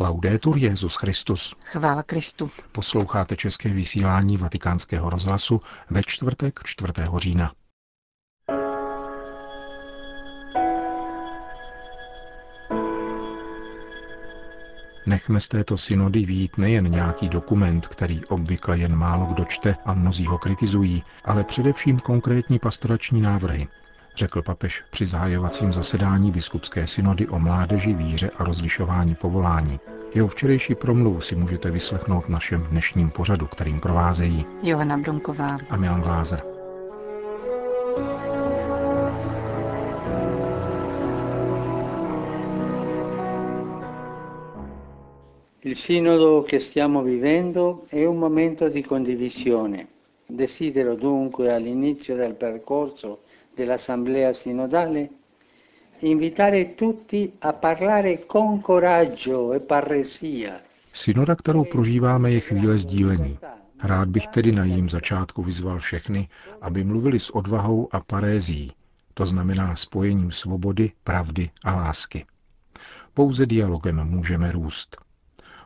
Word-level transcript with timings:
Laudetur 0.00 0.56
Jezus 0.58 0.96
Christus. 0.96 1.54
Chvála 1.64 2.02
Kristu. 2.02 2.50
Posloucháte 2.72 3.36
české 3.36 3.68
vysílání 3.68 4.36
Vatikánského 4.36 5.10
rozhlasu 5.10 5.60
ve 5.90 6.02
čtvrtek 6.06 6.60
4. 6.64 6.92
října. 7.16 7.52
Nechme 15.06 15.40
z 15.40 15.48
této 15.48 15.76
synody 15.76 16.24
výjít 16.24 16.58
nejen 16.58 16.90
nějaký 16.90 17.28
dokument, 17.28 17.86
který 17.86 18.24
obvykle 18.24 18.78
jen 18.78 18.96
málo 18.96 19.26
kdo 19.26 19.44
čte 19.44 19.76
a 19.84 19.94
mnozí 19.94 20.26
ho 20.26 20.38
kritizují, 20.38 21.02
ale 21.24 21.44
především 21.44 21.98
konkrétní 21.98 22.58
pastorační 22.58 23.20
návrhy, 23.20 23.68
řekl 24.18 24.42
papež 24.42 24.84
při 24.90 25.06
zahajovacím 25.06 25.72
zasedání 25.72 26.30
biskupské 26.30 26.86
synody 26.86 27.28
o 27.28 27.38
mládeži, 27.38 27.94
víře 27.94 28.30
a 28.38 28.44
rozlišování 28.44 29.14
povolání. 29.14 29.80
Jeho 30.14 30.28
včerejší 30.28 30.74
promluvu 30.74 31.20
si 31.20 31.36
můžete 31.36 31.70
vyslechnout 31.70 32.20
v 32.24 32.28
našem 32.28 32.62
dnešním 32.62 33.10
pořadu, 33.10 33.46
kterým 33.46 33.80
provázejí 33.80 34.46
Johana 34.62 34.96
Bronková 34.96 35.56
a 35.70 35.76
Milan 35.76 36.02
Glázer. 36.02 36.42
Il 45.62 45.74
sinodo 45.74 46.42
che 46.42 46.60
stiamo 46.60 47.02
vivendo 47.02 47.82
è 47.90 48.06
un 48.06 48.18
momento 48.18 48.68
di 48.68 48.82
condivisione. 48.82 49.86
Desidero 50.30 50.96
dunque 50.96 51.54
all'inizio 51.54 52.16
del 52.16 52.34
percorso 52.34 53.18
dell'Assemblea 53.58 54.32
sinodale 54.32 55.08
invitare 56.00 56.74
tutti 56.74 57.32
a 57.40 57.52
parlare 57.52 58.26
con 58.26 58.62
coraggio 58.62 59.52
e 59.52 59.60
parresia. 59.60 60.62
Synoda, 60.92 61.34
kterou 61.34 61.64
prožíváme, 61.64 62.30
je 62.30 62.40
chvíle 62.40 62.78
sdílení. 62.78 63.38
Rád 63.82 64.08
bych 64.08 64.26
tedy 64.26 64.52
na 64.52 64.64
jejím 64.64 64.88
začátku 64.88 65.42
vyzval 65.42 65.78
všechny, 65.78 66.28
aby 66.60 66.84
mluvili 66.84 67.20
s 67.20 67.30
odvahou 67.30 67.88
a 67.92 68.00
parézí, 68.00 68.72
to 69.14 69.26
znamená 69.26 69.76
spojením 69.76 70.32
svobody, 70.32 70.92
pravdy 71.04 71.50
a 71.64 71.74
lásky. 71.74 72.26
Pouze 73.14 73.46
dialogem 73.46 74.04
můžeme 74.04 74.52
růst. 74.52 74.96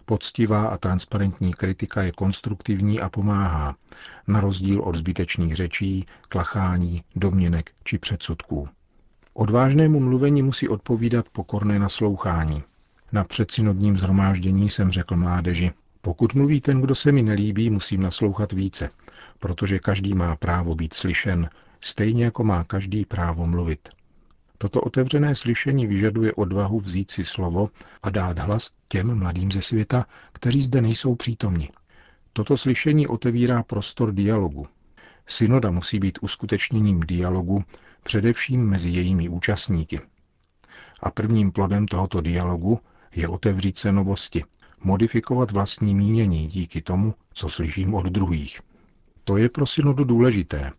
Poctivá 0.05 0.67
a 0.67 0.77
transparentní 0.77 1.55
kritika 1.55 2.03
je 2.03 2.13
konstruktivní 2.13 3.01
a 3.01 3.09
pomáhá, 3.09 3.77
na 4.27 4.41
rozdíl 4.41 4.81
od 4.81 4.97
zbytečných 4.97 5.57
řečí, 5.57 6.07
tlachání, 6.29 7.03
domněnek 7.17 7.71
či 7.85 7.99
předsudků. 7.99 8.69
Odvážnému 9.35 10.01
mluvení 10.01 10.43
musí 10.43 10.69
odpovídat 10.69 11.29
pokorné 11.29 11.79
naslouchání. 11.79 12.63
Na 13.13 13.25
předsynodním 13.25 13.97
zhromáždění 13.99 14.69
jsem 14.69 14.91
řekl 14.91 15.17
mládeži, 15.17 15.73
pokud 16.01 16.35
mluví 16.35 16.61
ten, 16.61 16.81
kdo 16.81 16.95
se 16.95 17.13
mi 17.13 17.23
nelíbí, 17.23 17.71
musím 17.71 18.03
naslouchat 18.03 18.53
více, 18.53 18.91
protože 19.39 19.79
každý 19.79 20.15
má 20.15 20.37
právo 20.37 20.75
být 20.75 20.95
slyšen, 20.95 21.51
stejně 21.81 22.25
jako 22.25 22.45
má 22.45 22.65
každý 22.65 23.05
právo 23.05 23.47
mluvit. 23.47 23.89
Toto 24.63 24.81
otevřené 24.81 25.35
slyšení 25.35 25.87
vyžaduje 25.87 26.33
odvahu 26.35 26.81
vzít 26.81 27.11
si 27.11 27.25
slovo 27.25 27.71
a 28.03 28.11
dát 28.11 28.39
hlas 28.39 28.71
těm 28.89 29.15
mladým 29.19 29.53
ze 29.53 29.63
světa, 29.63 30.07
kteří 30.33 30.63
zde 30.63 30.81
nejsou 30.83 31.15
přítomni. 31.15 31.69
Toto 32.33 32.57
slyšení 32.57 33.07
otevírá 33.07 33.63
prostor 33.63 34.13
dialogu. 34.13 34.67
Synoda 35.27 35.71
musí 35.71 35.99
být 35.99 36.19
uskutečněním 36.23 37.01
dialogu 37.01 37.65
především 38.03 38.69
mezi 38.69 38.91
jejími 38.91 39.29
účastníky. 39.29 40.01
A 41.01 41.11
prvním 41.11 41.53
plodem 41.53 41.87
tohoto 41.87 42.21
dialogu 42.21 42.81
je 43.15 43.29
otevřít 43.29 43.79
se 43.79 43.93
novosti, 43.93 44.45
modifikovat 44.85 45.51
vlastní 45.51 45.95
mínění 45.95 46.47
díky 46.47 46.83
tomu, 46.83 47.15
co 47.33 47.49
slyším 47.49 47.95
od 47.95 48.07
druhých. 48.07 48.61
To 49.25 49.37
je 49.37 49.49
pro 49.49 49.67
synodu 49.67 50.05
důležité, 50.05 50.73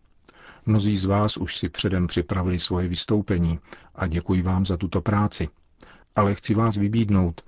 Mnozí 0.65 0.97
z 0.97 1.05
vás 1.05 1.37
už 1.37 1.57
si 1.57 1.69
předem 1.69 2.07
připravili 2.07 2.59
svoje 2.59 2.87
vystoupení 2.87 3.59
a 3.95 4.07
děkuji 4.07 4.41
vám 4.41 4.65
za 4.65 4.77
tuto 4.77 5.01
práci. 5.01 5.49
Ale 6.15 6.35
chci 6.35 6.53
vás 6.53 6.77
vybídnout. 6.77 7.41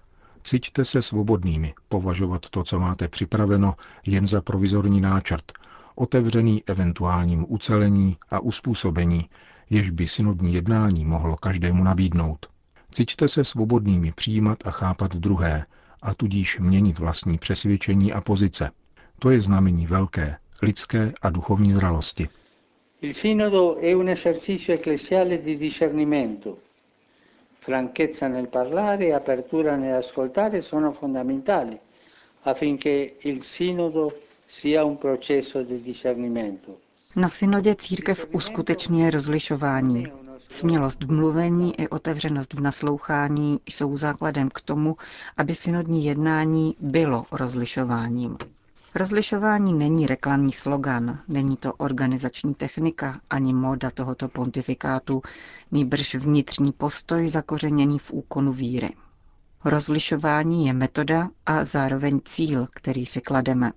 Cíťte 0.44 0.86
se 0.86 1.02
svobodnými 1.02 1.74
považovat 1.90 2.50
to, 2.50 2.64
co 2.64 2.80
máte 2.80 3.08
připraveno, 3.08 3.76
jen 4.06 4.28
za 4.28 4.42
provizorní 4.42 5.02
náčrt, 5.02 5.52
otevřený 5.96 6.64
eventuálním 6.68 7.46
ucelení 7.48 8.18
a 8.30 8.40
uspůsobení, 8.40 9.30
jež 9.70 9.90
by 9.90 10.08
synodní 10.08 10.54
jednání 10.54 11.06
mohlo 11.06 11.38
každému 11.38 11.84
nabídnout. 11.84 12.46
Cíťte 12.92 13.28
se 13.28 13.44
svobodnými 13.44 14.12
přijímat 14.12 14.68
a 14.68 14.72
chápat 14.72 15.16
druhé, 15.16 15.64
a 16.02 16.14
tudíž 16.14 16.60
měnit 16.60 17.00
vlastní 17.00 17.38
přesvědčení 17.38 18.14
a 18.14 18.22
pozice. 18.22 18.72
To 19.20 19.30
je 19.30 19.42
znamení 19.42 19.88
velké, 19.88 20.38
lidské 20.62 21.14
a 21.22 21.30
duchovní 21.30 21.72
zralosti. 21.72 22.30
Il 23.06 23.14
sinodo 23.14 23.78
è 23.78 23.92
un 23.92 24.08
esercizio 24.08 24.74
ecclesiale 24.74 25.40
di 25.40 25.58
discernimento. 25.58 26.60
Franchezza 27.60 28.28
nel 28.28 28.48
parlare 28.48 29.06
e 29.06 29.14
apertura 29.14 29.76
nell'ascoltare 29.76 30.62
sono 30.64 30.92
fondamentali 30.92 31.80
affinché 32.42 33.18
il 33.20 33.44
sinodo 33.44 34.22
sia 34.44 34.84
un 34.84 34.98
processo 34.98 35.62
di 35.62 35.84
discernimento. 35.84 36.80
Na 37.16 37.30
synodě 37.30 37.76
církev 37.76 38.26
uskutečňuje 38.32 39.12
rozlišování. 39.12 40.08
Smělost 40.50 41.04
v 41.04 41.12
mluvení 41.12 41.80
i 41.82 41.88
otevřenost 41.88 42.54
v 42.54 42.60
naslouchání 42.62 43.60
jsou 43.70 43.98
základem 43.98 44.50
k 44.50 44.62
tomu, 44.62 44.98
aby 45.38 45.56
synodní 45.56 46.06
jednání 46.06 46.76
bylo 46.80 47.26
rozlišováním. 47.32 48.38
Rozlišování 48.96 49.74
není 49.74 50.08
reklamní 50.08 50.54
slogan, 50.54 51.20
není 51.28 51.58
to 51.58 51.74
organizační 51.74 52.54
technika 52.54 53.20
ani 53.30 53.54
móda 53.54 53.92
tohoto 53.92 54.28
pontifikátu, 54.28 55.22
nýbrž 55.72 56.16
vnitřní 56.16 56.72
postoj 56.72 57.30
zakořeněný 57.30 58.00
v 58.00 58.12
úkonu 58.12 58.54
víry. 58.54 58.90
Rozlišování 59.66 60.68
je 60.68 60.74
metoda 60.74 61.30
a 61.46 61.64
zároveň 61.64 62.20
cíl, 62.26 62.68
který 62.74 63.06
si 63.06 63.22
klademe. 63.22 63.72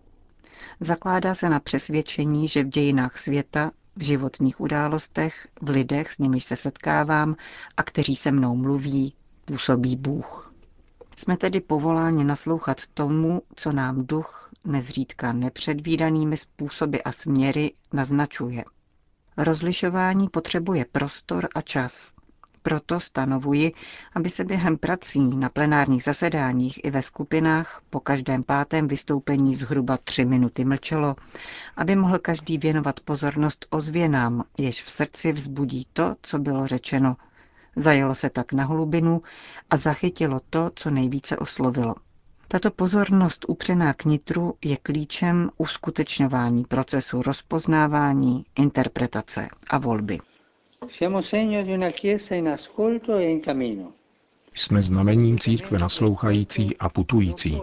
Zakládá 0.80 1.34
se 1.34 1.48
na 1.48 1.60
přesvědčení, 1.60 2.48
že 2.48 2.64
v 2.64 2.68
dějinách 2.68 3.18
světa, 3.18 3.70
v 3.96 4.02
životních 4.02 4.60
událostech, 4.60 5.48
v 5.62 5.68
lidech, 5.68 6.12
s 6.12 6.18
nimiž 6.18 6.44
se 6.44 6.56
setkávám 6.56 7.36
a 7.76 7.82
kteří 7.82 8.16
se 8.16 8.30
mnou 8.30 8.56
mluví, 8.56 9.14
působí 9.44 9.96
Bůh. 9.96 10.52
Jsme 11.16 11.36
tedy 11.36 11.60
povoláni 11.60 12.24
naslouchat 12.24 12.86
tomu, 12.94 13.42
co 13.54 13.72
nám 13.72 14.06
duch, 14.06 14.47
nezřídka 14.64 15.32
nepředvídanými 15.32 16.36
způsoby 16.36 16.96
a 17.04 17.12
směry, 17.12 17.72
naznačuje. 17.92 18.64
Rozlišování 19.36 20.28
potřebuje 20.28 20.84
prostor 20.92 21.48
a 21.54 21.60
čas. 21.60 22.12
Proto 22.62 23.00
stanovuji, 23.00 23.72
aby 24.14 24.28
se 24.28 24.44
během 24.44 24.76
prací 24.78 25.20
na 25.36 25.48
plenárních 25.48 26.02
zasedáních 26.02 26.84
i 26.84 26.90
ve 26.90 27.02
skupinách 27.02 27.82
po 27.90 28.00
každém 28.00 28.42
pátém 28.42 28.88
vystoupení 28.88 29.54
zhruba 29.54 29.96
tři 29.96 30.24
minuty 30.24 30.64
mlčelo, 30.64 31.16
aby 31.76 31.96
mohl 31.96 32.18
každý 32.18 32.58
věnovat 32.58 33.00
pozornost 33.00 33.66
ozvěnám, 33.70 34.44
jež 34.58 34.82
v 34.82 34.90
srdci 34.90 35.32
vzbudí 35.32 35.86
to, 35.92 36.16
co 36.22 36.38
bylo 36.38 36.66
řečeno, 36.66 37.16
Zajelo 37.78 38.14
se 38.14 38.30
tak 38.30 38.52
na 38.52 38.64
hlubinu 38.64 39.22
a 39.70 39.76
zachytilo 39.76 40.40
to, 40.50 40.70
co 40.74 40.90
nejvíce 40.90 41.36
oslovilo. 41.36 41.94
Tato 42.50 42.70
pozornost 42.70 43.44
upřená 43.48 43.94
k 43.94 44.04
nitru 44.04 44.54
je 44.64 44.76
klíčem 44.76 45.50
uskutečňování 45.56 46.64
procesu 46.64 47.22
rozpoznávání, 47.22 48.44
interpretace 48.58 49.48
a 49.70 49.78
volby. 49.78 50.18
E 50.82 50.86
Jsme 54.54 54.82
znamením 54.82 55.38
církve 55.38 55.78
naslouchající 55.78 56.76
a 56.76 56.88
putující. 56.88 57.60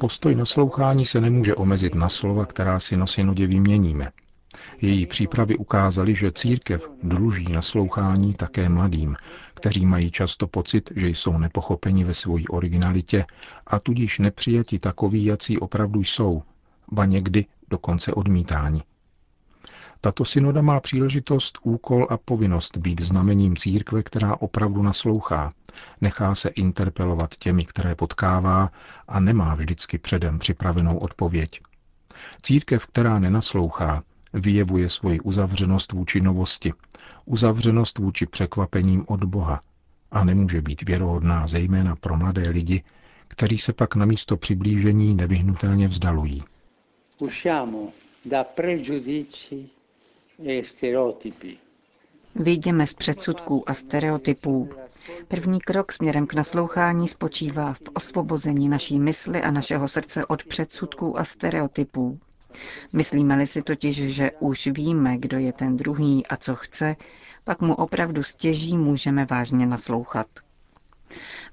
Postoj 0.00 0.34
naslouchání 0.34 1.06
se 1.06 1.20
nemůže 1.20 1.54
omezit 1.54 1.94
na 1.94 2.08
slova, 2.08 2.46
která 2.46 2.80
si 2.80 2.96
na 2.96 3.06
synodě 3.06 3.46
vyměníme. 3.46 4.10
Její 4.80 5.06
přípravy 5.06 5.56
ukázaly, 5.56 6.14
že 6.14 6.32
církev 6.32 6.90
dluží 7.02 7.52
naslouchání 7.52 8.34
také 8.34 8.68
mladým, 8.68 9.16
kteří 9.58 9.86
mají 9.86 10.10
často 10.10 10.46
pocit, 10.46 10.90
že 10.96 11.08
jsou 11.08 11.38
nepochopeni 11.38 12.04
ve 12.04 12.14
své 12.14 12.42
originalitě 12.50 13.24
a 13.66 13.78
tudíž 13.78 14.18
nepřijati 14.18 14.78
takoví, 14.78 15.24
jací 15.24 15.58
opravdu 15.58 16.00
jsou, 16.00 16.42
ba 16.92 17.04
někdy 17.04 17.46
dokonce 17.70 18.12
odmítání. 18.12 18.82
Tato 20.00 20.24
synoda 20.24 20.62
má 20.62 20.80
příležitost, 20.80 21.58
úkol 21.62 22.06
a 22.10 22.16
povinnost 22.16 22.76
být 22.76 23.00
znamením 23.00 23.56
církve, 23.56 24.02
která 24.02 24.36
opravdu 24.36 24.82
naslouchá, 24.82 25.52
nechá 26.00 26.34
se 26.34 26.48
interpelovat 26.48 27.34
těmi, 27.36 27.64
které 27.64 27.94
potkává 27.94 28.70
a 29.08 29.20
nemá 29.20 29.54
vždycky 29.54 29.98
předem 29.98 30.38
připravenou 30.38 30.98
odpověď. 30.98 31.60
Církev, 32.42 32.86
která 32.86 33.18
nenaslouchá, 33.18 34.02
vyjevuje 34.40 34.88
svoji 34.88 35.20
uzavřenost 35.20 35.92
vůči 35.92 36.20
novosti, 36.20 36.72
uzavřenost 37.24 37.98
vůči 37.98 38.26
překvapením 38.26 39.04
od 39.08 39.24
Boha 39.24 39.60
a 40.10 40.24
nemůže 40.24 40.62
být 40.62 40.82
věrohodná 40.82 41.46
zejména 41.46 41.96
pro 41.96 42.16
mladé 42.16 42.48
lidi, 42.48 42.82
kteří 43.28 43.58
se 43.58 43.72
pak 43.72 43.94
na 43.96 44.06
místo 44.06 44.36
přiblížení 44.36 45.14
nevyhnutelně 45.14 45.88
vzdalují. 45.88 46.42
Usciamo 47.18 47.88
da 48.24 48.44
pregiudizi 48.44 49.68
e 50.46 50.64
stereotipi. 50.64 51.56
Vyjdeme 52.34 52.86
z 52.86 52.92
předsudků 52.92 53.70
a 53.70 53.74
stereotypů. 53.74 54.70
První 55.28 55.60
krok 55.60 55.92
směrem 55.92 56.26
k 56.26 56.34
naslouchání 56.34 57.08
spočívá 57.08 57.72
v 57.72 57.82
osvobození 57.94 58.68
naší 58.68 58.98
mysli 58.98 59.42
a 59.42 59.50
našeho 59.50 59.88
srdce 59.88 60.26
od 60.26 60.44
předsudků 60.44 61.18
a 61.18 61.24
stereotypů. 61.24 62.18
Myslíme-li 62.92 63.46
si 63.46 63.62
totiž, 63.62 63.96
že 63.96 64.30
už 64.40 64.66
víme, 64.66 65.18
kdo 65.18 65.38
je 65.38 65.52
ten 65.52 65.76
druhý 65.76 66.26
a 66.26 66.36
co 66.36 66.54
chce, 66.56 66.96
pak 67.44 67.60
mu 67.60 67.74
opravdu 67.74 68.22
stěží 68.22 68.78
můžeme 68.78 69.24
vážně 69.24 69.66
naslouchat. 69.66 70.26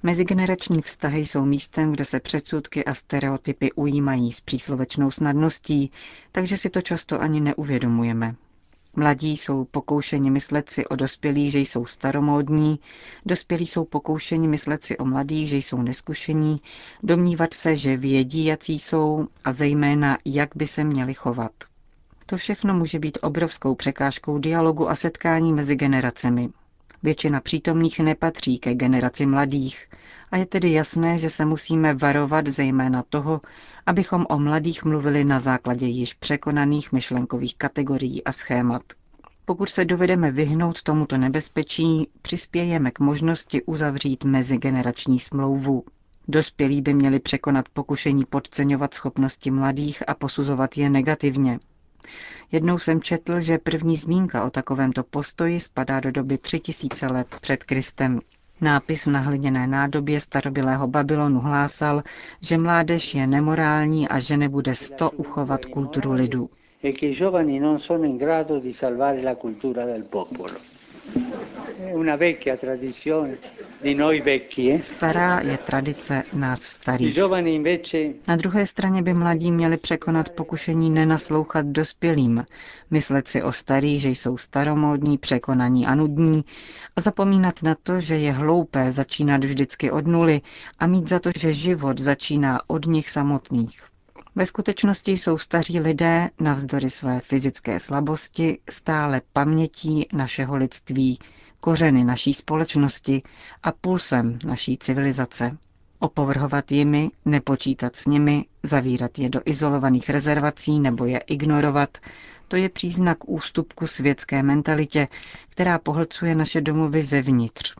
Mezigenerační 0.02 0.82
vztahy 0.82 1.26
jsou 1.26 1.44
místem, 1.44 1.92
kde 1.92 2.04
se 2.04 2.20
předsudky 2.20 2.84
a 2.84 2.94
stereotypy 2.94 3.72
ujímají 3.72 4.32
s 4.32 4.40
příslovečnou 4.40 5.10
snadností, 5.10 5.90
takže 6.32 6.56
si 6.56 6.70
to 6.70 6.80
často 6.82 7.20
ani 7.20 7.40
neuvědomujeme. 7.40 8.34
Mladí 8.96 9.36
jsou 9.36 9.64
pokoušeni 9.64 10.30
myslet 10.30 10.70
si 10.70 10.86
o 10.86 10.96
dospělých, 10.96 11.52
že 11.52 11.58
jsou 11.58 11.86
staromódní, 11.86 12.80
dospělí 13.26 13.66
jsou 13.66 13.84
pokoušeni 13.84 14.48
myslet 14.48 14.84
si 14.84 14.98
o 14.98 15.04
mladých, 15.04 15.48
že 15.48 15.56
jsou 15.56 15.82
neskušení, 15.82 16.60
domnívat 17.02 17.54
se, 17.54 17.76
že 17.76 17.96
vědí, 17.96 18.44
jací 18.44 18.78
jsou 18.78 19.26
a 19.44 19.52
zejména, 19.52 20.18
jak 20.24 20.50
by 20.56 20.66
se 20.66 20.84
měli 20.84 21.14
chovat. 21.14 21.52
To 22.26 22.36
všechno 22.36 22.74
může 22.74 22.98
být 22.98 23.18
obrovskou 23.22 23.74
překážkou 23.74 24.38
dialogu 24.38 24.90
a 24.90 24.94
setkání 24.96 25.52
mezi 25.52 25.76
generacemi. 25.76 26.48
Většina 27.02 27.40
přítomných 27.40 28.00
nepatří 28.00 28.58
ke 28.58 28.74
generaci 28.74 29.26
mladých 29.26 29.86
a 30.30 30.36
je 30.36 30.46
tedy 30.46 30.72
jasné, 30.72 31.18
že 31.18 31.30
se 31.30 31.44
musíme 31.44 31.94
varovat 31.94 32.46
zejména 32.46 33.02
toho, 33.08 33.40
abychom 33.86 34.26
o 34.28 34.38
mladých 34.38 34.84
mluvili 34.84 35.24
na 35.24 35.40
základě 35.40 35.86
již 35.86 36.14
překonaných 36.14 36.92
myšlenkových 36.92 37.56
kategorií 37.58 38.24
a 38.24 38.32
schémat. 38.32 38.82
Pokud 39.44 39.68
se 39.68 39.84
dovedeme 39.84 40.30
vyhnout 40.30 40.82
tomuto 40.82 41.18
nebezpečí, 41.18 42.08
přispějeme 42.22 42.90
k 42.90 43.00
možnosti 43.00 43.62
uzavřít 43.62 44.24
mezigenerační 44.24 45.18
smlouvu. 45.18 45.84
Dospělí 46.28 46.82
by 46.82 46.94
měli 46.94 47.20
překonat 47.20 47.68
pokušení 47.68 48.24
podceňovat 48.24 48.94
schopnosti 48.94 49.50
mladých 49.50 50.08
a 50.08 50.14
posuzovat 50.14 50.76
je 50.78 50.90
negativně. 50.90 51.58
Jednou 52.52 52.78
jsem 52.78 53.02
četl, 53.02 53.40
že 53.40 53.58
první 53.58 53.96
zmínka 53.96 54.44
o 54.44 54.50
takovémto 54.50 55.02
postoji 55.02 55.60
spadá 55.60 56.00
do 56.00 56.12
doby 56.12 56.38
3000 56.38 57.06
let 57.06 57.36
před 57.40 57.64
Kristem. 57.64 58.20
Nápis 58.60 59.06
na 59.06 59.20
hliněné 59.20 59.66
nádobě 59.66 60.20
starobilého 60.20 60.86
Babylonu 60.86 61.40
hlásal, 61.40 62.02
že 62.40 62.58
mládež 62.58 63.14
je 63.14 63.26
nemorální 63.26 64.08
a 64.08 64.20
že 64.20 64.36
nebude 64.36 64.74
sto 64.74 65.10
uchovat 65.10 65.64
kulturu 65.64 66.12
lidu. 66.12 66.50
E 66.82 66.92
che 66.92 67.06
i 67.06 67.12
giovani 67.14 67.60
non 67.60 67.78
sono 67.78 68.04
in 68.04 68.18
grado 68.18 68.60
di 68.60 68.72
salvare 68.72 69.22
la 69.22 69.34
cultura 69.34 69.84
del 69.86 70.02
popolo. 70.04 70.54
È 71.78 71.92
una 71.92 72.16
vecchia 72.16 72.56
tradizione 72.56 73.38
di 73.80 73.94
noi 73.94 74.20
vecchi, 74.20 74.70
eh? 74.70 74.82
Stará 74.82 75.40
je 75.40 75.58
tradice 75.58 76.24
nás 76.32 76.62
starých. 76.62 77.18
Na 78.26 78.36
druhé 78.36 78.66
straně 78.66 79.02
by 79.02 79.14
mladí 79.14 79.52
měli 79.52 79.76
překonat 79.76 80.28
pokušení 80.28 80.90
nenaslouchat 80.90 81.66
dospělým, 81.66 82.44
myslet 82.90 83.28
si 83.28 83.42
o 83.42 83.52
starých, 83.52 84.00
že 84.00 84.08
jsou 84.08 84.36
staromódní, 84.36 85.18
překonaní 85.18 85.86
a 85.86 85.94
nudní 85.94 86.44
a 86.96 87.00
zapomínat 87.00 87.62
na 87.62 87.76
to, 87.82 88.00
že 88.00 88.16
je 88.16 88.32
hloupé 88.32 88.92
začínat 88.92 89.44
vždycky 89.44 89.90
od 89.90 90.06
nuly 90.06 90.40
a 90.78 90.86
mít 90.86 91.08
za 91.08 91.18
to, 91.18 91.30
že 91.36 91.52
život 91.52 91.98
začíná 92.00 92.60
od 92.66 92.86
nich 92.86 93.10
samotných. 93.10 93.95
Ve 94.36 94.46
skutečnosti 94.46 95.12
jsou 95.12 95.38
staří 95.38 95.80
lidé, 95.80 96.30
navzdory 96.40 96.90
své 96.90 97.20
fyzické 97.20 97.80
slabosti, 97.80 98.58
stále 98.70 99.20
pamětí 99.32 100.06
našeho 100.12 100.56
lidství, 100.56 101.18
kořeny 101.60 102.04
naší 102.04 102.34
společnosti 102.34 103.22
a 103.62 103.72
pulsem 103.72 104.38
naší 104.46 104.78
civilizace. 104.78 105.56
Opovrhovat 105.98 106.72
jimi, 106.72 107.10
nepočítat 107.24 107.96
s 107.96 108.06
nimi, 108.06 108.44
zavírat 108.62 109.18
je 109.18 109.28
do 109.28 109.40
izolovaných 109.44 110.10
rezervací 110.10 110.80
nebo 110.80 111.04
je 111.04 111.18
ignorovat, 111.18 111.98
to 112.48 112.56
je 112.56 112.68
příznak 112.68 113.28
ústupku 113.28 113.86
světské 113.86 114.42
mentalitě, 114.42 115.08
která 115.48 115.78
pohlcuje 115.78 116.34
naše 116.34 116.60
domovy 116.60 117.02
zevnitř. 117.02 117.74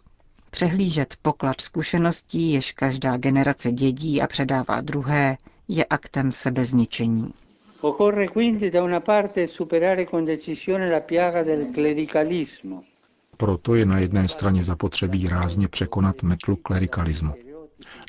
Přehlížet 0.50 1.14
poklad 1.22 1.60
zkušeností, 1.60 2.52
jež 2.52 2.72
každá 2.72 3.16
generace 3.16 3.72
dědí 3.72 4.22
a 4.22 4.26
předává 4.26 4.80
druhé, 4.80 5.36
je 5.68 5.84
aktem 5.84 6.32
sebezničení. 6.32 7.32
occorre 7.80 8.28
quindi 8.28 8.70
da 8.70 8.82
una 8.82 9.00
parte 9.00 9.46
superare 9.46 10.04
con 10.06 10.24
decisione 10.24 10.90
la 10.90 11.00
piaga 11.00 11.42
del 11.42 11.70
clericalismo. 11.74 12.82
Proto 13.36 13.74
je 13.74 13.86
na 13.86 13.98
jedné 13.98 14.28
straně 14.28 14.62
zapotřebí 14.64 15.26
rázně 15.26 15.68
překonat 15.68 16.22
metlu 16.22 16.56
klerikalismu. 16.56 17.32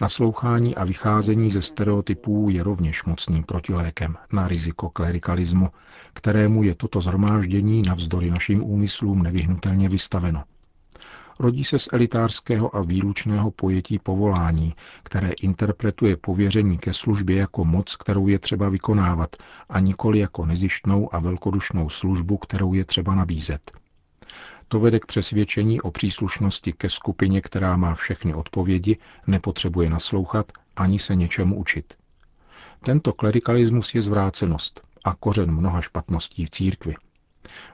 Naslouchání 0.01 0.75
a 0.75 0.83
vycházení 0.85 1.49
ze 1.51 1.61
stereotypů 1.61 2.49
je 2.49 2.63
rovněž 2.63 3.03
mocným 3.03 3.43
protilékem 3.43 4.15
na 4.33 4.47
riziko 4.47 4.89
klerikalismu, 4.89 5.69
kterému 6.13 6.63
je 6.63 6.75
toto 6.75 7.01
zhromáždění 7.01 7.81
navzdory 7.81 8.31
našim 8.31 8.63
úmyslům 8.63 9.23
nevyhnutelně 9.23 9.89
vystaveno. 9.89 10.43
Rodí 11.39 11.63
se 11.63 11.79
z 11.79 11.89
elitářského 11.91 12.75
a 12.75 12.81
výlučného 12.81 13.51
pojetí 13.51 13.99
povolání, 13.99 14.73
které 15.03 15.31
interpretuje 15.41 16.17
pověření 16.17 16.77
ke 16.77 16.93
službě 16.93 17.37
jako 17.37 17.65
moc, 17.65 17.95
kterou 17.95 18.27
je 18.27 18.39
třeba 18.39 18.69
vykonávat, 18.69 19.35
a 19.69 19.79
nikoli 19.79 20.19
jako 20.19 20.45
nezištnou 20.45 21.15
a 21.15 21.19
velkodušnou 21.19 21.89
službu, 21.89 22.37
kterou 22.37 22.73
je 22.73 22.85
třeba 22.85 23.15
nabízet. 23.15 23.71
To 24.67 24.79
vede 24.79 24.99
k 24.99 25.05
přesvědčení 25.05 25.81
o 25.81 25.91
příslušnosti 25.91 26.73
ke 26.73 26.89
skupině, 26.89 27.41
která 27.41 27.77
má 27.77 27.95
všechny 27.95 28.33
odpovědi, 28.33 28.97
nepotřebuje 29.27 29.89
naslouchat 29.89 30.51
ani 30.75 30.99
se 30.99 31.15
něčemu 31.15 31.55
učit. 31.55 31.93
Tento 32.83 33.13
klerikalismus 33.13 33.95
je 33.95 34.01
zvrácenost 34.01 34.81
a 35.03 35.15
kořen 35.15 35.51
mnoha 35.51 35.81
špatností 35.81 36.45
v 36.45 36.49
církvi. 36.49 36.95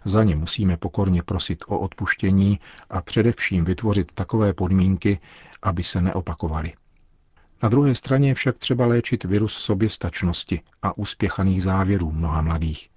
Za 0.06 0.24
ně 0.24 0.36
musíme 0.36 0.78
pokorně 0.78 1.24
prosit 1.24 1.64
o 1.68 1.80
odpuštění 1.80 2.60
a 2.90 3.02
především 3.02 3.66
vytvořit 3.66 4.12
takové 4.12 4.54
podmínky, 4.54 5.20
aby 5.62 5.84
se 5.84 6.02
neopakovaly. 6.02 6.74
Na 7.64 7.70
druhé 7.70 7.96
straně 7.96 8.28
je 8.28 8.34
však 8.34 8.58
třeba 8.58 8.86
léčit 8.86 9.24
virus 9.24 9.54
soběstačnosti 9.54 10.62
a 10.82 10.98
uspěchaných 10.98 11.64
závěrů 11.64 12.12
mnoha 12.12 12.42
mladých. 12.42 12.90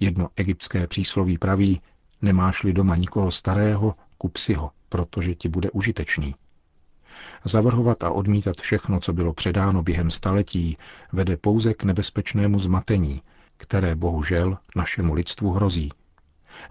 Jedno 0.00 0.28
egyptské 0.36 0.86
přísloví 0.86 1.38
praví, 1.38 1.80
nemáš-li 2.22 2.72
doma 2.72 2.96
nikoho 2.96 3.30
starého, 3.30 3.94
kup 4.18 4.36
si 4.36 4.54
ho, 4.54 4.70
protože 4.88 5.34
ti 5.34 5.48
bude 5.48 5.70
užitečný. 5.70 6.34
Zavrhovat 7.44 8.04
a 8.04 8.10
odmítat 8.10 8.56
všechno, 8.56 9.00
co 9.00 9.12
bylo 9.12 9.34
předáno 9.34 9.82
během 9.82 10.10
staletí, 10.10 10.78
vede 11.12 11.36
pouze 11.36 11.74
k 11.74 11.84
nebezpečnému 11.84 12.58
zmatení, 12.58 13.22
které 13.56 13.94
bohužel 13.94 14.58
našemu 14.76 15.14
lidstvu 15.14 15.52
hrozí. 15.52 15.92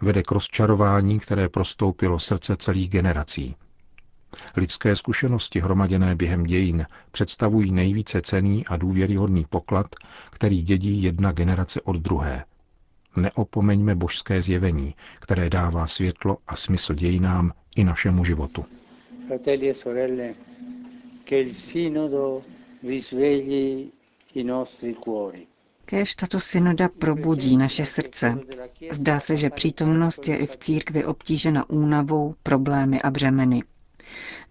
Vede 0.01 0.23
k 0.23 0.31
rozčarování, 0.31 1.19
které 1.19 1.50
prostoupilo 1.50 2.19
srdce 2.19 2.57
celých 2.57 2.89
generací. 2.89 3.55
Lidské 4.57 4.95
zkušenosti 4.95 5.59
hromaděné 5.59 6.15
během 6.15 6.43
dějin 6.43 6.85
představují 7.11 7.71
nejvíce 7.71 8.21
cený 8.21 8.65
a 8.67 8.77
důvěryhodný 8.77 9.45
poklad, 9.50 9.88
který 10.31 10.61
dědí 10.61 11.03
jedna 11.03 11.31
generace 11.31 11.81
od 11.81 11.95
druhé. 11.95 12.45
Neopomeňme 13.15 13.95
božské 13.95 14.41
zjevení, 14.41 14.95
které 15.19 15.50
dává 15.50 15.88
světlo 15.88 16.38
a 16.47 16.55
smysl 16.55 16.93
dějinám 16.93 17.51
i 17.75 17.83
našemu 17.83 18.25
životu. 18.25 18.65
Fratelli 19.27 19.69
e 19.69 19.73
sorelle, 19.73 20.33
che 21.25 21.35
il 21.39 21.53
sinodo 21.53 22.41
risvegli 22.83 23.91
i 24.33 24.43
nostri 24.43 24.93
cuori. 24.93 25.47
Kéž 25.91 26.15
tato 26.15 26.39
synoda 26.39 26.89
probudí 27.00 27.57
naše 27.57 27.86
srdce. 27.86 28.38
Zdá 28.91 29.19
se, 29.19 29.38
že 29.38 29.50
přítomnost 29.50 30.27
je 30.27 30.38
i 30.38 30.45
v 30.45 30.57
církvi 30.57 31.05
obtížena 31.05 31.69
únavou, 31.69 32.36
problémy 32.43 33.01
a 33.01 33.12
břemeny. 33.12 33.63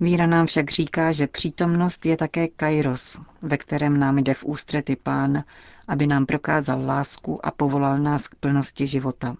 Víra 0.00 0.26
nám 0.26 0.46
však 0.46 0.70
říká, 0.70 1.12
že 1.12 1.26
přítomnost 1.26 2.06
je 2.06 2.16
také 2.16 2.48
kairos, 2.48 3.20
ve 3.42 3.56
kterém 3.56 3.98
nám 3.98 4.18
jde 4.18 4.34
v 4.34 4.44
ústrety 4.44 4.96
pán, 4.96 5.44
aby 5.88 6.06
nám 6.06 6.26
prokázal 6.26 6.86
lásku 6.86 7.46
a 7.46 7.50
povolal 7.50 7.98
nás 7.98 8.28
k 8.28 8.34
plnosti 8.34 8.86
života. 8.86 9.36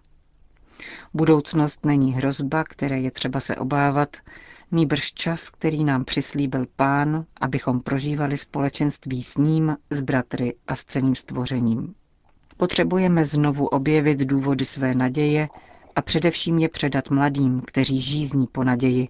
Budoucnost 1.14 1.84
není 1.86 2.12
hrozba, 2.12 2.64
které 2.64 3.00
je 3.00 3.10
třeba 3.10 3.40
se 3.40 3.56
obávat, 3.56 4.16
nýbrž 4.72 5.12
čas, 5.12 5.50
který 5.50 5.84
nám 5.84 6.04
přislíbil 6.04 6.66
pán, 6.76 7.24
abychom 7.40 7.80
prožívali 7.80 8.36
společenství 8.36 9.22
s 9.22 9.36
ním, 9.36 9.76
s 9.90 10.00
bratry 10.00 10.54
a 10.66 10.76
s 10.76 10.84
celým 10.84 11.14
stvořením. 11.14 11.94
Potřebujeme 12.56 13.24
znovu 13.24 13.66
objevit 13.66 14.18
důvody 14.18 14.64
své 14.64 14.94
naděje 14.94 15.48
a 15.96 16.02
především 16.02 16.58
je 16.58 16.68
předat 16.68 17.10
mladým, 17.10 17.62
kteří 17.66 18.00
žízní 18.00 18.46
po 18.46 18.64
naději, 18.64 19.08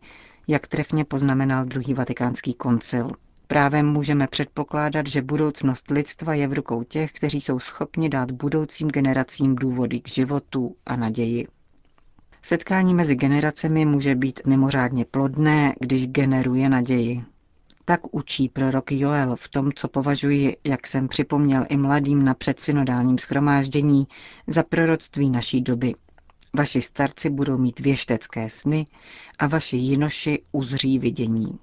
jak 0.48 0.66
trefně 0.66 1.04
poznamenal 1.04 1.64
druhý 1.64 1.94
vatikánský 1.94 2.54
koncil. 2.54 3.10
Právem 3.46 3.86
můžeme 3.86 4.26
předpokládat, 4.26 5.06
že 5.06 5.22
budoucnost 5.22 5.90
lidstva 5.90 6.34
je 6.34 6.48
v 6.48 6.52
rukou 6.52 6.82
těch, 6.82 7.12
kteří 7.12 7.40
jsou 7.40 7.58
schopni 7.58 8.08
dát 8.08 8.30
budoucím 8.30 8.88
generacím 8.88 9.56
důvody 9.56 10.00
k 10.00 10.08
životu 10.08 10.76
a 10.86 10.96
naději. 10.96 11.46
Setkání 12.42 12.94
mezi 12.94 13.14
generacemi 13.14 13.84
může 13.84 14.14
být 14.14 14.40
mimořádně 14.46 15.04
plodné, 15.04 15.74
když 15.80 16.06
generuje 16.06 16.68
naději. 16.68 17.24
Tak 17.84 18.14
učí 18.14 18.48
prorok 18.48 18.92
Joel 18.92 19.36
v 19.36 19.48
tom, 19.48 19.72
co 19.72 19.88
považuji, 19.88 20.56
jak 20.64 20.86
jsem 20.86 21.08
připomněl 21.08 21.66
i 21.68 21.76
mladým 21.76 22.24
na 22.24 22.34
předsynodálním 22.34 23.18
schromáždění, 23.18 24.06
za 24.46 24.62
proroctví 24.62 25.30
naší 25.30 25.60
doby. 25.60 25.94
Vaši 26.54 26.82
starci 26.82 27.30
budou 27.30 27.58
mít 27.58 27.80
věštecké 27.80 28.50
sny 28.50 28.86
a 29.38 29.46
vaši 29.46 29.76
jinoši 29.76 30.42
uzří 30.52 30.98
vidění. 30.98 31.58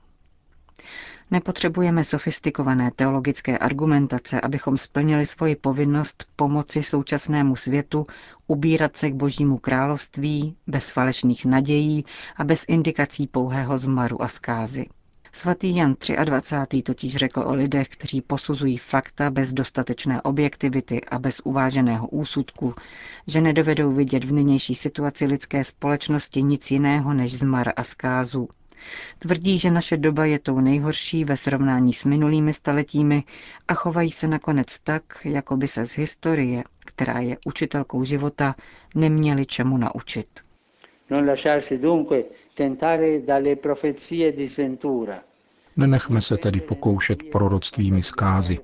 Nepotřebujeme 1.32 2.04
sofistikované 2.04 2.92
teologické 2.96 3.58
argumentace, 3.58 4.42
abychom 4.42 4.78
splnili 4.78 5.26
svoji 5.26 5.56
povinnost 5.56 6.26
pomoci 6.36 6.84
současnému 6.84 7.56
světu 7.56 8.06
ubírat 8.48 8.98
se 8.98 9.10
k 9.10 9.14
božímu 9.14 9.58
království 9.58 10.56
bez 10.68 10.92
falešných 10.92 11.46
nadějí 11.46 12.06
a 12.38 12.44
bez 12.44 12.66
indikací 12.68 13.28
pouhého 13.28 13.78
zmaru 13.78 14.22
a 14.22 14.28
zkázy. 14.28 14.86
Svatý 15.32 15.76
Jan 15.76 15.96
23. 16.26 16.82
totiž 16.82 17.16
řekl 17.16 17.40
o 17.40 17.54
lidech, 17.54 17.88
kteří 17.90 18.22
posuzují 18.22 18.78
fakta 18.78 19.30
bez 19.30 19.54
dostatečné 19.54 20.22
objektivity 20.22 21.02
a 21.06 21.20
bez 21.20 21.40
uváženého 21.44 22.08
úsudku, 22.08 22.74
že 23.28 23.42
nedovedou 23.42 23.92
vidět 23.92 24.24
v 24.24 24.32
nynější 24.32 24.76
situaci 24.76 25.26
lidské 25.26 25.64
společnosti 25.64 26.44
nic 26.44 26.72
jiného 26.72 27.14
než 27.14 27.38
zmar 27.38 27.74
a 27.76 27.84
zkázu. 27.84 28.48
Tvrdí, 29.20 29.58
že 29.60 29.72
naše 29.72 29.98
doba 29.98 30.26
je 30.26 30.40
tou 30.40 30.60
nejhorší 30.60 31.24
ve 31.24 31.38
srovnání 31.38 31.94
s 31.94 32.06
minulými 32.06 32.54
staletími 32.54 33.24
a 33.68 33.74
chovají 33.74 34.12
se 34.12 34.28
nakonec 34.28 34.80
tak, 34.80 35.04
jako 35.24 35.58
by 35.58 35.68
se 35.68 35.86
z 35.86 35.98
historie, 35.98 36.64
která 36.80 37.20
je 37.20 37.38
učitelkou 37.46 38.04
života, 38.04 38.56
neměli 38.96 39.46
čemu 39.46 39.78
naučit. 39.78 40.28
Non 41.10 41.28
lasciarsi 41.30 41.78
dunque 41.78 42.24
tentare 42.56 43.20
dalle 43.20 43.56
profezie 43.56 44.32
di 44.32 44.50
sventura. 44.50 45.20
Nenechme 45.78 46.22
se 46.22 46.38
tedy 46.38 46.62
pokoušet 46.62 47.24
proroctvími 47.32 48.04
zkázy. 48.04 48.60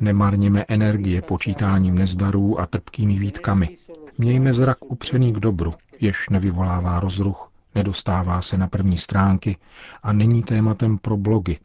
Nemarněme 0.00 0.64
energie 0.68 1.22
počítáním 1.22 1.94
nezdarů 1.94 2.60
a 2.60 2.66
trpkými 2.66 3.18
výtkami. 3.18 3.78
Mějme 4.18 4.52
zrak 4.52 4.84
upřený 4.84 5.32
k 5.32 5.36
dobru, 5.36 5.74
jež 6.00 6.28
nevyvolává 6.28 7.00
rozruch, 7.00 7.50
nedostává 7.76 8.42
se 8.42 8.56
na 8.58 8.66
první 8.68 8.98
stránky 8.98 9.56
a 10.02 10.12
není 10.12 10.42
tématem 10.42 10.98
pro 10.98 11.16
blogy. 11.16 11.58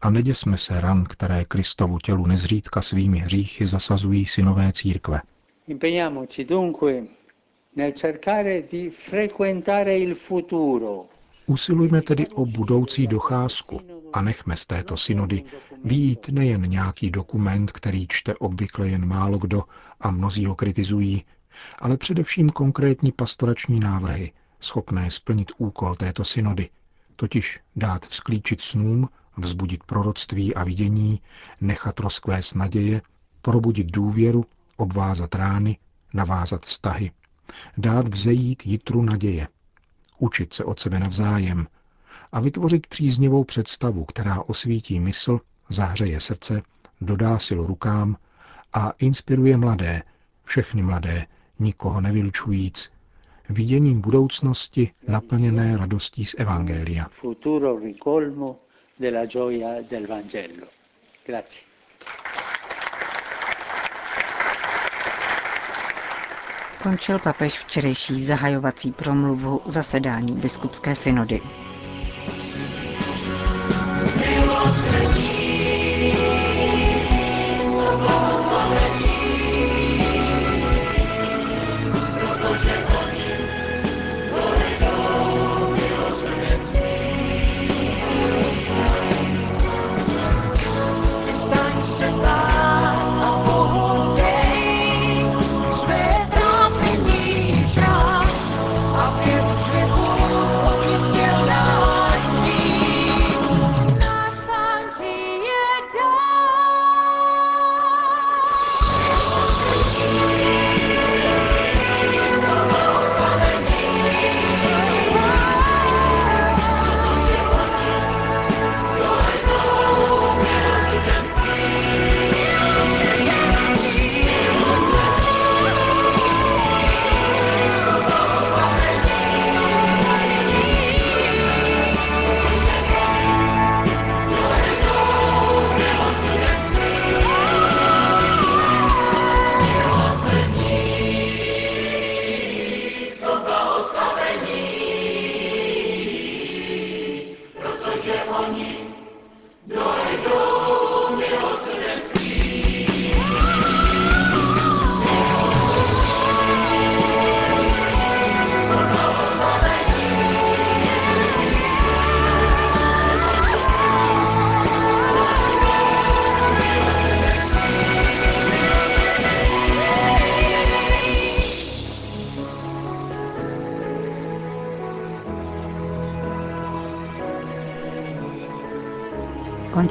A 0.00 0.10
neděsme 0.10 0.56
se 0.56 0.80
ran, 0.80 1.04
které 1.04 1.44
Kristovu 1.44 1.98
tělu 1.98 2.26
nezřídka 2.26 2.82
svými 2.82 3.18
hříchy 3.18 3.66
zasazují 3.66 4.26
synové 4.26 4.72
církve. 4.72 5.20
Impegniamoci 5.68 6.44
dunque 6.44 7.02
nel 7.76 7.92
cercare 7.92 8.62
di 8.72 8.90
frequentare 8.90 9.98
il 9.98 10.14
futuro. 10.14 11.04
Usilujme 11.46 12.02
tedy 12.02 12.26
o 12.34 12.46
budoucí 12.46 13.06
docházku 13.06 13.80
a 14.12 14.22
nechme 14.22 14.56
z 14.56 14.66
této 14.66 14.96
synody 14.96 15.44
výjít 15.84 16.28
nejen 16.28 16.62
nějaký 16.70 17.10
dokument, 17.10 17.72
který 17.72 18.06
čte 18.08 18.34
obvykle 18.34 18.88
jen 18.88 19.06
málo 19.06 19.38
kdo 19.38 19.64
a 20.00 20.10
mnozí 20.10 20.46
ho 20.46 20.54
kritizují, 20.54 21.24
ale 21.78 21.96
především 21.96 22.50
konkrétní 22.50 23.12
pastorační 23.12 23.80
návrhy, 23.80 24.32
schopné 24.64 25.10
splnit 25.10 25.52
úkol 25.58 25.96
této 25.96 26.24
synody, 26.24 26.70
totiž 27.16 27.60
dát 27.76 28.06
vzklíčit 28.06 28.60
snům, 28.60 29.08
vzbudit 29.36 29.84
proroctví 29.84 30.54
a 30.54 30.64
vidění, 30.64 31.20
nechat 31.60 32.00
rozkvést 32.00 32.54
naděje, 32.54 33.02
probudit 33.42 33.86
důvěru, 33.86 34.44
obvázat 34.76 35.34
rány, 35.34 35.78
navázat 36.14 36.66
vztahy, 36.66 37.10
dát 37.76 38.08
vzejít 38.08 38.66
jitru 38.66 39.02
naděje, 39.02 39.48
učit 40.18 40.54
se 40.54 40.64
od 40.64 40.80
sebe 40.80 40.98
navzájem 40.98 41.66
a 42.32 42.40
vytvořit 42.40 42.86
příznivou 42.86 43.44
představu, 43.44 44.04
která 44.04 44.42
osvítí 44.42 45.00
mysl, 45.00 45.40
zahřeje 45.68 46.20
srdce, 46.20 46.62
dodá 47.00 47.38
silu 47.38 47.66
rukám 47.66 48.16
a 48.72 48.90
inspiruje 48.98 49.56
mladé, 49.56 50.02
všechny 50.44 50.82
mladé, 50.82 51.26
nikoho 51.58 52.00
nevylučujíc, 52.00 52.91
viděním 53.52 54.00
budoucnosti 54.00 54.90
naplněné 55.08 55.76
radostí 55.76 56.24
z 56.24 56.34
Evangelia. 56.38 57.06
Futuro 57.10 57.78
ricolmo 57.78 58.56
della 59.00 59.26
gioia 59.26 59.68
del 59.90 60.06
Vangelo. 60.06 60.66
Grazie. 61.26 61.62
Končil 66.82 67.18
papež 67.18 67.58
včerejší 67.58 68.22
zahajovací 68.24 68.92
promluvu 68.92 69.60
zasedání 69.66 70.32
biskupské 70.36 70.94
synody. 70.94 71.40